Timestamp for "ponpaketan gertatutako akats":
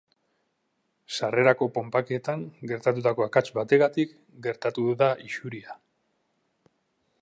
1.75-3.45